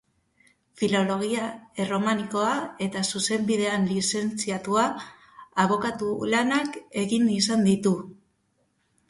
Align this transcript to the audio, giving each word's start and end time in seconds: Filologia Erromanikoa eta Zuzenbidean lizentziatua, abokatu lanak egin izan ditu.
Filologia 0.81 1.49
Erromanikoa 1.83 2.53
eta 2.85 3.03
Zuzenbidean 3.11 3.85
lizentziatua, 3.91 4.87
abokatu 5.67 6.11
lanak 6.33 6.81
egin 7.05 7.31
izan 7.37 7.71
ditu. 7.71 7.95